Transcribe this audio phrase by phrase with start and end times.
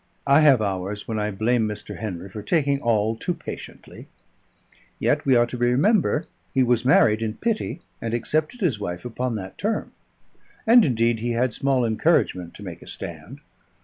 [0.25, 1.97] I have hours when I blame Mr.
[1.99, 4.07] Henry for taking all too patiently;
[4.97, 9.35] yet we are to remember he was married in pity, and accepted his wife upon
[9.35, 9.91] that term.
[10.65, 13.41] And, indeed, he had small encouragement to make a stand.